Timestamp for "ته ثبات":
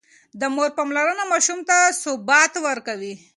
1.69-2.53